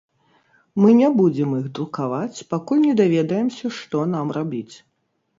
Мы 0.83 0.93
не 1.01 1.09
будзем 1.17 1.51
іх 1.57 1.67
друкаваць, 1.79 2.45
пакуль 2.53 2.81
не 2.85 2.95
даведаемся, 3.01 3.65
што 3.81 4.01
нам 4.15 4.33
рабіць. 4.39 4.75